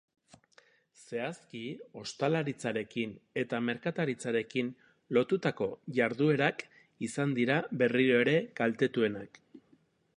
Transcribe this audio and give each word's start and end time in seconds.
Zehazki, 0.99 1.59
ostalaritzarekin 2.03 3.13
eta 3.41 3.59
merkataritzarekin 3.65 4.71
lotutako 5.17 5.67
jarduerak 5.99 6.65
izan 7.09 7.37
dira 7.41 7.59
berriro 7.83 8.17
ere 8.25 8.35
kaltetuenak. 8.61 9.41